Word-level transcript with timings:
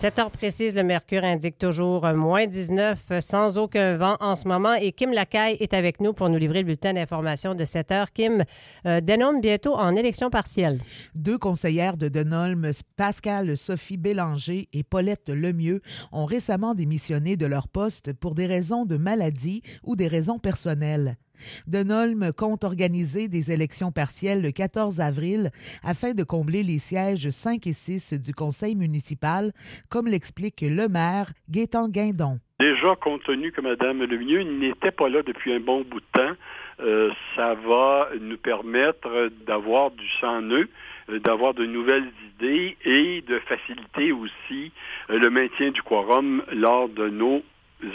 7 0.00 0.18
heures 0.18 0.30
précises, 0.30 0.74
le 0.74 0.82
mercure 0.82 1.24
indique 1.24 1.58
toujours 1.58 2.10
moins 2.14 2.46
19 2.46 3.20
sans 3.20 3.58
aucun 3.58 3.98
vent 3.98 4.16
en 4.20 4.34
ce 4.34 4.48
moment. 4.48 4.72
Et 4.72 4.92
Kim 4.92 5.12
Lacaille 5.12 5.58
est 5.60 5.74
avec 5.74 6.00
nous 6.00 6.14
pour 6.14 6.30
nous 6.30 6.38
livrer 6.38 6.60
le 6.60 6.64
bulletin 6.64 6.94
d'information 6.94 7.54
de 7.54 7.64
7 7.64 7.92
heures. 7.92 8.10
Kim, 8.10 8.44
euh, 8.86 9.02
bientôt 9.02 9.74
en 9.74 9.94
élection 9.94 10.30
partielle. 10.30 10.80
Deux 11.14 11.36
conseillères 11.36 11.98
de 11.98 12.08
Denholm, 12.08 12.70
Pascal 12.96 13.58
Sophie 13.58 13.98
Bélanger 13.98 14.70
et 14.72 14.84
Paulette 14.84 15.28
Lemieux, 15.28 15.82
ont 16.12 16.24
récemment 16.24 16.74
démissionné 16.74 17.36
de 17.36 17.44
leur 17.44 17.68
poste 17.68 18.14
pour 18.14 18.34
des 18.34 18.46
raisons 18.46 18.86
de 18.86 18.96
maladie 18.96 19.62
ou 19.84 19.96
des 19.96 20.08
raisons 20.08 20.38
personnelles. 20.38 21.18
Denolme 21.66 22.32
compte 22.32 22.64
organiser 22.64 23.28
des 23.28 23.52
élections 23.52 23.92
partielles 23.92 24.42
le 24.42 24.50
14 24.50 25.00
avril 25.00 25.50
afin 25.82 26.12
de 26.12 26.24
combler 26.24 26.62
les 26.62 26.78
sièges 26.78 27.30
5 27.30 27.66
et 27.66 27.72
6 27.72 28.14
du 28.14 28.34
conseil 28.34 28.76
municipal, 28.76 29.52
comme 29.88 30.06
l'explique 30.06 30.60
le 30.62 30.88
maire 30.88 31.32
Gaétan 31.48 31.88
Guindon. 31.88 32.38
Déjà, 32.58 32.94
compte 32.96 33.22
tenu 33.22 33.52
que 33.52 33.62
Mme 33.62 34.04
Lemieux 34.04 34.42
n'était 34.42 34.90
pas 34.90 35.08
là 35.08 35.22
depuis 35.22 35.54
un 35.54 35.60
bon 35.60 35.82
bout 35.82 36.00
de 36.00 36.06
temps, 36.12 36.36
euh, 36.82 37.10
ça 37.36 37.54
va 37.54 38.08
nous 38.20 38.38
permettre 38.38 39.30
d'avoir 39.46 39.90
du 39.90 40.08
sang 40.20 40.40
neuf, 40.40 40.66
euh, 41.10 41.18
d'avoir 41.20 41.52
de 41.52 41.66
nouvelles 41.66 42.10
idées 42.34 42.76
et 42.84 43.22
de 43.22 43.38
faciliter 43.40 44.12
aussi 44.12 44.72
euh, 45.10 45.18
le 45.18 45.30
maintien 45.30 45.70
du 45.70 45.82
quorum 45.82 46.42
lors 46.52 46.88
de 46.88 47.08
nos 47.08 47.42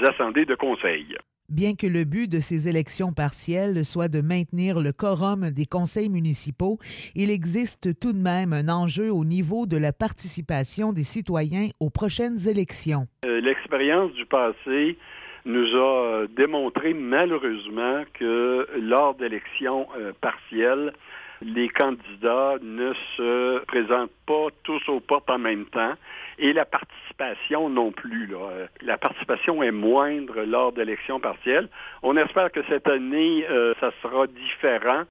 assemblées 0.03 0.45
de 0.45 0.55
conseil. 0.55 1.15
Bien 1.49 1.75
que 1.75 1.85
le 1.85 2.05
but 2.05 2.27
de 2.27 2.39
ces 2.39 2.67
élections 2.67 3.13
partielles 3.13 3.85
soit 3.85 4.07
de 4.07 4.19
maintenir 4.19 4.79
le 4.79 4.91
quorum 4.91 5.51
des 5.51 5.67
conseils 5.67 6.09
municipaux, 6.09 6.79
il 7.13 7.29
existe 7.29 7.99
tout 7.99 8.13
de 8.13 8.17
même 8.17 8.51
un 8.51 8.67
enjeu 8.67 9.11
au 9.11 9.23
niveau 9.23 9.67
de 9.67 9.77
la 9.77 9.93
participation 9.93 10.91
des 10.91 11.03
citoyens 11.03 11.67
aux 11.79 11.91
prochaines 11.91 12.49
élections. 12.49 13.05
Euh, 13.27 13.41
l'expérience 13.41 14.11
du 14.13 14.25
passé 14.25 14.97
nous 15.45 15.75
a 15.75 16.05
euh, 16.23 16.27
démontré 16.35 16.95
malheureusement 16.95 18.03
que 18.15 18.67
lors 18.79 19.13
d'élections 19.13 19.85
euh, 19.99 20.13
partielles, 20.21 20.93
les 21.41 21.69
candidats 21.69 22.55
ne 22.61 22.93
se 23.17 23.63
présentent 23.65 24.11
pas 24.25 24.47
tous 24.63 24.81
aux 24.89 24.99
portes 24.99 25.29
en 25.29 25.37
même 25.37 25.65
temps 25.65 25.93
et 26.37 26.53
la 26.53 26.65
participation 26.65 27.69
non 27.69 27.91
plus. 27.91 28.27
Là. 28.27 28.67
La 28.81 28.97
participation 28.97 29.63
est 29.63 29.71
moindre 29.71 30.43
lors 30.43 30.71
d'élections 30.73 31.19
partielles. 31.19 31.69
On 32.03 32.17
espère 32.17 32.51
que 32.51 32.61
cette 32.67 32.87
année, 32.87 33.45
euh, 33.49 33.73
ça 33.79 33.91
sera 34.01 34.27
différent. 34.27 35.03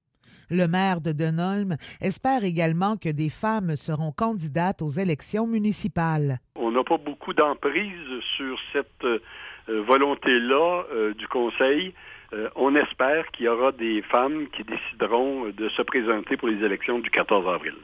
Le 0.50 0.66
maire 0.66 1.00
de 1.00 1.12
Denholm 1.12 1.76
espère 2.00 2.44
également 2.44 2.96
que 2.96 3.08
des 3.08 3.30
femmes 3.30 3.76
seront 3.76 4.12
candidates 4.12 4.82
aux 4.82 4.90
élections 4.90 5.46
municipales. 5.46 6.38
On 6.56 6.70
n'a 6.70 6.84
pas 6.84 6.98
beaucoup 6.98 7.32
d'emprise 7.32 8.20
sur 8.36 8.58
cette 8.72 9.04
euh, 9.04 9.20
volonté-là 9.68 10.84
euh, 10.92 11.14
du 11.14 11.26
Conseil. 11.28 11.94
On 12.56 12.74
espère 12.74 13.30
qu'il 13.32 13.46
y 13.46 13.48
aura 13.48 13.72
des 13.72 14.02
femmes 14.02 14.46
qui 14.56 14.64
décideront 14.64 15.50
de 15.50 15.68
se 15.70 15.82
présenter 15.82 16.36
pour 16.36 16.48
les 16.48 16.64
élections 16.64 16.98
du 16.98 17.10
14 17.10 17.46
avril. 17.48 17.74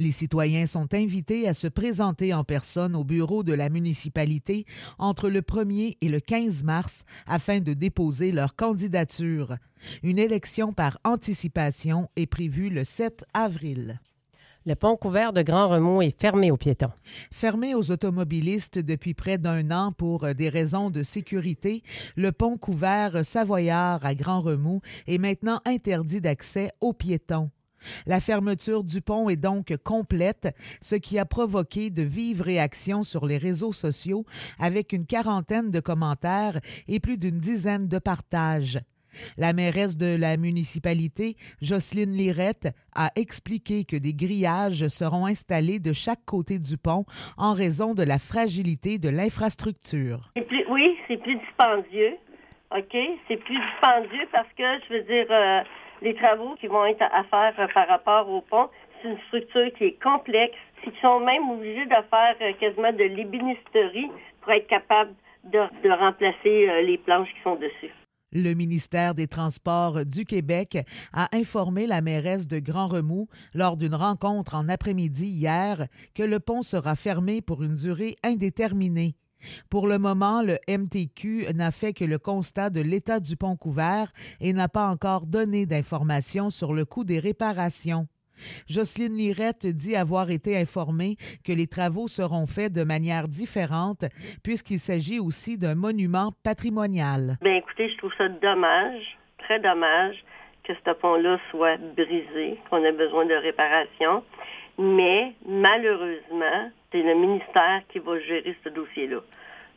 Les 0.00 0.12
citoyens 0.12 0.66
sont 0.66 0.94
invités 0.94 1.48
à 1.48 1.54
se 1.54 1.66
présenter 1.66 2.32
en 2.32 2.44
personne 2.44 2.94
au 2.94 3.02
bureau 3.02 3.42
de 3.42 3.52
la 3.52 3.68
municipalité 3.68 4.64
entre 4.96 5.28
le 5.28 5.40
1er 5.40 5.96
et 6.00 6.08
le 6.08 6.20
15 6.20 6.62
mars 6.62 7.04
afin 7.26 7.58
de 7.58 7.74
déposer 7.74 8.30
leur 8.30 8.54
candidature. 8.54 9.56
Une 10.04 10.20
élection 10.20 10.72
par 10.72 10.98
anticipation 11.04 12.08
est 12.14 12.30
prévue 12.30 12.70
le 12.70 12.84
7 12.84 13.24
avril. 13.34 13.98
Le 14.68 14.76
pont 14.76 14.98
couvert 14.98 15.32
de 15.32 15.40
Grand 15.40 15.68
Remous 15.68 16.02
est 16.02 16.20
fermé 16.20 16.50
aux 16.50 16.58
piétons. 16.58 16.92
Fermé 17.32 17.74
aux 17.74 17.90
automobilistes 17.90 18.78
depuis 18.78 19.14
près 19.14 19.38
d'un 19.38 19.70
an 19.70 19.92
pour 19.92 20.34
des 20.34 20.50
raisons 20.50 20.90
de 20.90 21.02
sécurité, 21.02 21.82
le 22.16 22.32
pont 22.32 22.58
couvert 22.58 23.24
Savoyard 23.24 24.04
à 24.04 24.14
Grand 24.14 24.42
Remous 24.42 24.82
est 25.06 25.16
maintenant 25.16 25.62
interdit 25.64 26.20
d'accès 26.20 26.70
aux 26.82 26.92
piétons. 26.92 27.48
La 28.04 28.20
fermeture 28.20 28.84
du 28.84 29.00
pont 29.00 29.30
est 29.30 29.36
donc 29.36 29.74
complète, 29.84 30.54
ce 30.82 30.96
qui 30.96 31.18
a 31.18 31.24
provoqué 31.24 31.88
de 31.88 32.02
vives 32.02 32.42
réactions 32.42 33.04
sur 33.04 33.24
les 33.24 33.38
réseaux 33.38 33.72
sociaux 33.72 34.26
avec 34.58 34.92
une 34.92 35.06
quarantaine 35.06 35.70
de 35.70 35.80
commentaires 35.80 36.60
et 36.88 37.00
plus 37.00 37.16
d'une 37.16 37.40
dizaine 37.40 37.88
de 37.88 37.98
partages. 37.98 38.80
La 39.36 39.52
mairesse 39.52 39.96
de 39.96 40.16
la 40.18 40.36
municipalité, 40.36 41.36
Jocelyne 41.62 42.12
Lirette, 42.12 42.68
a 42.94 43.10
expliqué 43.16 43.84
que 43.84 43.96
des 43.96 44.14
grillages 44.14 44.88
seront 44.88 45.26
installés 45.26 45.80
de 45.80 45.92
chaque 45.92 46.24
côté 46.24 46.58
du 46.58 46.76
pont 46.76 47.04
en 47.36 47.54
raison 47.54 47.94
de 47.94 48.02
la 48.02 48.18
fragilité 48.18 48.98
de 48.98 49.08
l'infrastructure. 49.08 50.32
Oui, 50.68 50.96
c'est 51.06 51.16
plus 51.16 51.36
dispendieux. 51.36 52.16
OK? 52.76 52.96
C'est 53.26 53.36
plus 53.36 53.58
dispendieux 53.58 54.28
parce 54.30 54.48
que, 54.56 54.64
je 54.88 54.94
veux 54.94 55.02
dire, 55.02 55.26
euh, 55.30 55.62
les 56.02 56.14
travaux 56.14 56.54
qui 56.60 56.66
vont 56.66 56.84
être 56.84 57.02
à 57.02 57.24
faire 57.24 57.54
euh, 57.58 57.66
par 57.72 57.88
rapport 57.88 58.28
au 58.28 58.40
pont, 58.42 58.68
c'est 59.00 59.08
une 59.08 59.18
structure 59.28 59.72
qui 59.76 59.84
est 59.84 60.02
complexe. 60.02 60.56
Ils 60.86 60.92
sont 61.02 61.20
même 61.20 61.50
obligés 61.50 61.86
de 61.86 61.90
faire 61.90 62.36
euh, 62.40 62.52
quasiment 62.58 62.92
de 62.92 63.04
l'ébénisterie 63.04 64.10
pour 64.42 64.52
être 64.52 64.66
capable 64.66 65.12
de, 65.44 65.90
remplacer 65.90 66.68
euh, 66.68 66.82
les 66.82 66.98
planches 66.98 67.28
qui 67.34 67.40
sont 67.42 67.56
dessus. 67.56 67.92
Le 68.32 68.52
ministère 68.52 69.14
des 69.14 69.26
Transports 69.26 70.04
du 70.04 70.26
Québec 70.26 70.78
a 71.14 71.34
informé 71.34 71.86
la 71.86 72.02
mairesse 72.02 72.46
de 72.46 72.58
Grand 72.58 72.88
Remous 72.88 73.28
lors 73.54 73.78
d'une 73.78 73.94
rencontre 73.94 74.54
en 74.54 74.68
après-midi 74.68 75.26
hier 75.26 75.86
que 76.14 76.22
le 76.22 76.38
pont 76.38 76.62
sera 76.62 76.94
fermé 76.94 77.40
pour 77.40 77.62
une 77.62 77.76
durée 77.76 78.16
indéterminée. 78.22 79.16
Pour 79.70 79.86
le 79.86 79.98
moment, 79.98 80.42
le 80.42 80.58
MTQ 80.68 81.46
n'a 81.54 81.70
fait 81.70 81.94
que 81.94 82.04
le 82.04 82.18
constat 82.18 82.68
de 82.68 82.80
l'état 82.80 83.18
du 83.18 83.36
pont 83.36 83.56
couvert 83.56 84.12
et 84.40 84.52
n'a 84.52 84.68
pas 84.68 84.88
encore 84.88 85.26
donné 85.26 85.64
d'informations 85.64 86.50
sur 86.50 86.74
le 86.74 86.84
coût 86.84 87.04
des 87.04 87.20
réparations. 87.20 88.08
Jocelyne 88.68 89.16
Lirette 89.16 89.66
dit 89.66 89.96
avoir 89.96 90.30
été 90.30 90.56
informée 90.56 91.16
que 91.44 91.52
les 91.52 91.66
travaux 91.66 92.08
seront 92.08 92.46
faits 92.46 92.72
de 92.72 92.84
manière 92.84 93.28
différente 93.28 94.04
puisqu'il 94.42 94.78
s'agit 94.78 95.18
aussi 95.18 95.58
d'un 95.58 95.74
monument 95.74 96.32
patrimonial. 96.44 97.36
Bien, 97.42 97.56
écoutez, 97.56 97.88
je 97.90 97.96
trouve 97.98 98.12
ça 98.18 98.28
dommage, 98.28 99.18
très 99.38 99.60
dommage 99.60 100.16
que 100.68 100.74
ce 100.74 100.90
pont-là 100.92 101.38
soit 101.50 101.78
brisé, 101.96 102.58
qu'on 102.68 102.84
ait 102.84 102.92
besoin 102.92 103.24
de 103.24 103.34
réparation. 103.34 104.22
Mais 104.78 105.32
malheureusement, 105.46 106.70
c'est 106.92 107.02
le 107.02 107.14
ministère 107.14 107.82
qui 107.88 107.98
va 107.98 108.20
gérer 108.20 108.54
ce 108.62 108.68
dossier-là. 108.68 109.20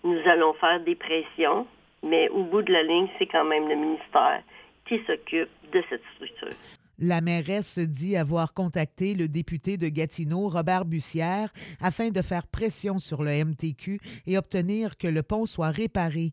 Nous 0.03 0.19
allons 0.25 0.53
faire 0.53 0.79
des 0.81 0.95
pressions, 0.95 1.65
mais 2.03 2.29
au 2.29 2.43
bout 2.43 2.61
de 2.61 2.73
la 2.73 2.83
ligne, 2.83 3.07
c'est 3.17 3.25
quand 3.25 3.45
même 3.45 3.69
le 3.69 3.75
ministère 3.75 4.41
qui 4.85 5.01
s'occupe 5.07 5.49
de 5.71 5.83
cette 5.89 6.03
structure. 6.15 6.57
La 7.03 7.19
mairesse 7.19 7.79
dit 7.79 8.15
avoir 8.15 8.53
contacté 8.53 9.15
le 9.15 9.27
député 9.27 9.75
de 9.75 9.87
Gatineau, 9.87 10.49
Robert 10.49 10.85
Bussière, 10.85 11.51
afin 11.79 12.11
de 12.11 12.21
faire 12.21 12.45
pression 12.45 12.99
sur 12.99 13.23
le 13.23 13.43
MTQ 13.43 13.99
et 14.27 14.37
obtenir 14.37 14.99
que 14.99 15.07
le 15.07 15.23
pont 15.23 15.47
soit 15.47 15.71
réparé. 15.71 16.31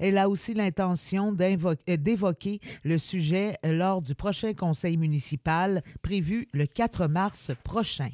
Elle 0.00 0.18
a 0.18 0.28
aussi 0.28 0.54
l'intention 0.54 1.36
euh, 1.40 1.96
d'évoquer 1.96 2.58
le 2.82 2.98
sujet 2.98 3.58
lors 3.62 4.02
du 4.02 4.16
prochain 4.16 4.54
conseil 4.54 4.96
municipal 4.96 5.84
prévu 6.02 6.48
le 6.52 6.66
4 6.66 7.06
mars 7.06 7.52
prochain. 7.62 8.10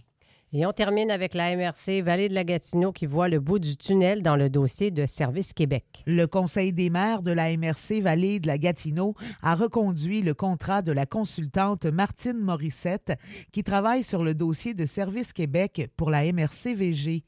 Et 0.57 0.67
on 0.67 0.73
termine 0.73 1.11
avec 1.11 1.35
la 1.35 1.57
MRC 1.57 2.01
Vallée 2.05 2.29
de 2.29 2.35
la 2.35 2.45
Gatineau 2.45 2.93
qui 2.93 3.07
voit 3.07 3.29
le 3.29 3.41
bout 3.41 3.59
du 3.59 3.77
tunnel 3.77 4.23
dans 4.23 4.37
le 4.37 4.49
dossier 4.49 4.93
de 4.93 5.05
Service 5.05 5.53
Québec. 5.53 6.05
Le 6.07 6.27
Conseil 6.27 6.73
des 6.73 6.91
maires 6.91 7.23
de 7.23 7.33
la 7.33 7.57
MRC 7.57 8.01
Vallée 8.01 8.39
de 8.39 8.47
la 8.47 8.57
Gatineau 8.57 9.15
a 9.43 9.57
reconduit 9.57 10.23
le 10.23 10.33
contrat 10.33 10.81
de 10.81 10.93
la 10.93 11.07
consultante 11.07 11.87
Martine 11.87 12.39
Morissette 12.39 13.15
qui 13.51 13.65
travaille 13.65 14.05
sur 14.05 14.23
le 14.23 14.33
dossier 14.33 14.75
de 14.75 14.87
Service 14.87 15.33
Québec 15.33 15.91
pour 15.97 16.09
la 16.09 16.23
MRC 16.33 16.73
VG. 16.77 17.25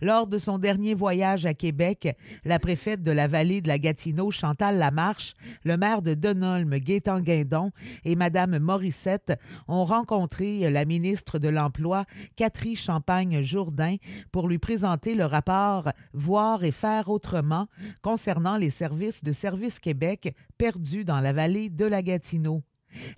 Lors 0.00 0.26
de 0.26 0.38
son 0.38 0.58
dernier 0.58 0.94
voyage 0.94 1.46
à 1.46 1.54
Québec, 1.54 2.16
la 2.44 2.58
préfète 2.58 3.02
de 3.02 3.12
la 3.12 3.28
vallée 3.28 3.60
de 3.60 3.68
la 3.68 3.78
Gatineau, 3.78 4.30
Chantal 4.30 4.78
Lamarche, 4.78 5.34
le 5.64 5.76
maire 5.76 6.02
de 6.02 6.14
Denolme, 6.14 6.78
Gaétan 6.78 7.20
Guindon, 7.20 7.70
et 8.04 8.16
Mme 8.16 8.58
Morissette 8.58 9.38
ont 9.68 9.84
rencontré 9.84 10.70
la 10.70 10.84
ministre 10.84 11.38
de 11.38 11.48
l'Emploi, 11.48 12.04
Catherine 12.36 12.76
Champagne-Jourdain, 12.76 13.96
pour 14.32 14.48
lui 14.48 14.58
présenter 14.58 15.14
le 15.14 15.24
rapport 15.24 15.90
Voir 16.12 16.64
et 16.64 16.72
faire 16.72 17.08
autrement 17.08 17.68
concernant 18.02 18.56
les 18.56 18.70
services 18.70 19.22
de 19.22 19.32
Service 19.32 19.78
Québec 19.78 20.34
perdus 20.58 21.04
dans 21.04 21.20
la 21.20 21.32
vallée 21.32 21.70
de 21.70 21.84
la 21.84 22.02
Gatineau. 22.02 22.62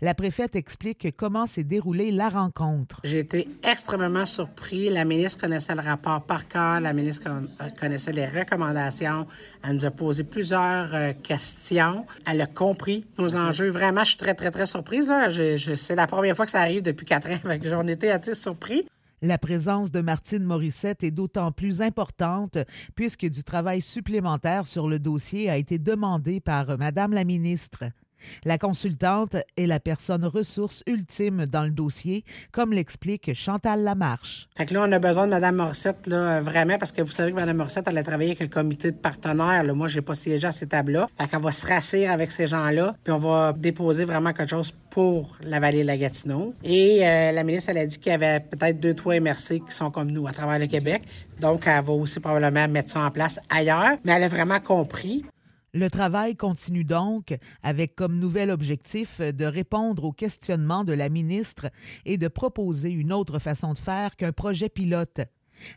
La 0.00 0.14
préfète 0.14 0.56
explique 0.56 1.14
comment 1.16 1.46
s'est 1.46 1.64
déroulée 1.64 2.10
la 2.10 2.28
rencontre. 2.28 3.00
J'ai 3.04 3.20
été 3.20 3.48
extrêmement 3.62 4.26
surpris. 4.26 4.90
La 4.90 5.04
ministre 5.04 5.40
connaissait 5.40 5.74
le 5.74 5.82
rapport 5.82 6.22
par 6.22 6.48
cœur. 6.48 6.80
La 6.80 6.92
ministre 6.92 7.28
connaissait 7.80 8.12
les 8.12 8.26
recommandations. 8.26 9.26
Elle 9.62 9.76
nous 9.76 9.84
a 9.84 9.90
posé 9.90 10.24
plusieurs 10.24 10.94
euh, 10.94 11.12
questions. 11.22 12.06
Elle 12.26 12.40
a 12.40 12.46
compris 12.46 13.06
nos 13.18 13.36
enjeux. 13.36 13.70
Vraiment, 13.70 14.02
je 14.02 14.10
suis 14.10 14.16
très, 14.18 14.34
très, 14.34 14.50
très 14.50 14.66
surprise. 14.66 15.08
Là. 15.08 15.28
c'est 15.76 15.96
la 15.96 16.06
première 16.06 16.36
fois 16.36 16.44
que 16.44 16.52
ça 16.52 16.60
arrive 16.60 16.82
depuis 16.82 17.06
quatre 17.06 17.28
ans. 17.28 17.38
J'en 17.62 17.86
étais 17.86 18.10
assez 18.10 18.34
surpris. 18.34 18.86
La 19.20 19.36
présence 19.36 19.90
de 19.90 20.00
Martine 20.00 20.44
Morissette 20.44 21.02
est 21.02 21.10
d'autant 21.10 21.50
plus 21.50 21.82
importante 21.82 22.58
puisque 22.94 23.26
du 23.26 23.42
travail 23.42 23.80
supplémentaire 23.80 24.68
sur 24.68 24.88
le 24.88 25.00
dossier 25.00 25.50
a 25.50 25.56
été 25.56 25.78
demandé 25.78 26.38
par 26.38 26.78
Madame 26.78 27.12
la 27.12 27.24
ministre. 27.24 27.84
La 28.44 28.58
consultante 28.58 29.36
est 29.56 29.66
la 29.66 29.80
personne 29.80 30.24
ressource 30.24 30.82
ultime 30.86 31.46
dans 31.46 31.64
le 31.64 31.70
dossier, 31.70 32.24
comme 32.52 32.72
l'explique 32.72 33.34
Chantal 33.34 33.82
Lamarche. 33.82 34.48
Fait 34.56 34.66
que 34.66 34.74
là, 34.74 34.84
on 34.88 34.92
a 34.92 34.98
besoin 34.98 35.26
de 35.26 35.30
Mme 35.30 35.56
Morissette, 35.56 36.06
là, 36.06 36.40
vraiment, 36.40 36.78
parce 36.78 36.92
que 36.92 37.02
vous 37.02 37.12
savez 37.12 37.32
que 37.32 37.36
Mme 37.36 37.56
Morissette, 37.56 37.86
elle 37.88 37.98
a 37.98 38.02
travaillé 38.02 38.30
avec 38.30 38.42
un 38.42 38.48
comité 38.48 38.90
de 38.90 38.96
partenaires. 38.96 39.64
Là. 39.64 39.74
Moi, 39.74 39.88
j'ai 39.88 40.02
pas 40.02 40.14
siégé 40.14 40.46
à 40.46 40.52
ces 40.52 40.66
tables-là. 40.66 41.08
Fait 41.18 41.28
qu'elle 41.28 41.40
va 41.40 41.52
se 41.52 41.66
rassurer 41.66 42.08
avec 42.08 42.32
ces 42.32 42.46
gens-là, 42.46 42.94
puis 43.02 43.12
on 43.12 43.18
va 43.18 43.52
déposer 43.52 44.04
vraiment 44.04 44.32
quelque 44.32 44.50
chose 44.50 44.72
pour 44.90 45.36
la 45.42 45.60
vallée 45.60 45.82
de 45.82 45.86
la 45.86 45.96
Gatineau. 45.96 46.54
Et 46.64 47.06
euh, 47.06 47.32
la 47.32 47.44
ministre, 47.44 47.70
elle 47.70 47.78
a 47.78 47.86
dit 47.86 47.98
qu'il 47.98 48.10
y 48.10 48.14
avait 48.14 48.40
peut-être 48.40 48.80
deux, 48.80 48.94
trois 48.94 49.18
MRC 49.20 49.60
qui 49.66 49.74
sont 49.74 49.90
comme 49.90 50.10
nous 50.10 50.26
à 50.26 50.32
travers 50.32 50.58
le 50.58 50.66
Québec. 50.66 51.02
Donc, 51.40 51.66
elle 51.66 51.84
va 51.84 51.92
aussi 51.92 52.20
probablement 52.20 52.66
mettre 52.68 52.90
ça 52.90 53.00
en 53.00 53.10
place 53.10 53.38
ailleurs. 53.48 53.96
Mais 54.04 54.12
elle 54.12 54.24
a 54.24 54.28
vraiment 54.28 54.60
compris. 54.60 55.24
Le 55.78 55.90
travail 55.90 56.34
continue 56.34 56.82
donc 56.82 57.38
avec 57.62 57.94
comme 57.94 58.18
nouvel 58.18 58.50
objectif 58.50 59.20
de 59.20 59.44
répondre 59.44 60.02
aux 60.02 60.12
questionnements 60.12 60.82
de 60.82 60.92
la 60.92 61.08
ministre 61.08 61.70
et 62.04 62.18
de 62.18 62.26
proposer 62.26 62.90
une 62.90 63.12
autre 63.12 63.38
façon 63.38 63.74
de 63.74 63.78
faire 63.78 64.16
qu'un 64.16 64.32
projet 64.32 64.70
pilote. 64.70 65.20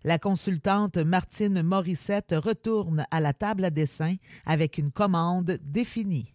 La 0.04 0.18
consultante 0.18 0.98
Martine 0.98 1.62
Morissette 1.62 2.34
retourne 2.36 3.06
à 3.12 3.20
la 3.20 3.34
table 3.34 3.64
à 3.64 3.70
dessin 3.70 4.16
avec 4.48 4.80
une 4.80 4.92
commande 4.92 5.60
définie. 5.62 6.34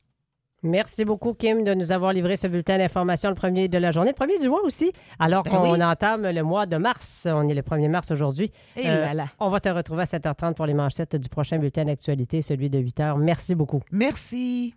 Merci 0.62 1.04
beaucoup, 1.04 1.34
Kim, 1.34 1.64
de 1.64 1.74
nous 1.74 1.92
avoir 1.92 2.12
livré 2.12 2.36
ce 2.36 2.46
bulletin 2.46 2.78
d'information, 2.78 3.28
le 3.28 3.34
premier 3.34 3.68
de 3.68 3.78
la 3.78 3.90
journée, 3.90 4.10
le 4.10 4.14
premier 4.16 4.38
du 4.38 4.48
mois 4.48 4.62
aussi, 4.64 4.90
alors 5.18 5.42
Ben 5.42 5.50
qu'on 5.50 5.72
oui. 5.74 5.82
entame 5.84 6.26
le 6.28 6.42
mois 6.42 6.66
de 6.66 6.76
mars. 6.76 7.28
On 7.30 7.46
est 7.48 7.54
le 7.54 7.62
1er 7.62 7.88
mars 7.88 8.10
aujourd'hui. 8.10 8.50
Euh, 8.78 8.80
Et 8.80 8.86
là 8.88 9.14
là. 9.14 9.26
On 9.38 9.48
va 9.48 9.60
te 9.60 9.68
retrouver 9.68 10.02
à 10.02 10.06
7h30 10.06 10.54
pour 10.54 10.66
les 10.66 10.74
manchettes 10.74 11.14
du 11.16 11.28
prochain 11.28 11.58
bulletin 11.58 11.84
d'actualité, 11.84 12.42
celui 12.42 12.70
de 12.70 12.78
8h. 12.80 13.18
Merci 13.18 13.54
beaucoup. 13.54 13.82
Merci. 13.92 14.74